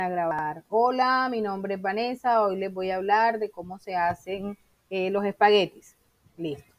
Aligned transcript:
a 0.00 0.08
grabar. 0.08 0.62
Hola, 0.68 1.28
mi 1.28 1.40
nombre 1.40 1.74
es 1.74 1.82
Vanessa. 1.82 2.42
Hoy 2.42 2.56
les 2.56 2.72
voy 2.72 2.92
a 2.92 2.96
hablar 2.98 3.40
de 3.40 3.50
cómo 3.50 3.80
se 3.80 3.96
hacen 3.96 4.56
eh, 4.90 5.10
los 5.10 5.24
espaguetis. 5.24 5.96
Listo. 6.36 6.72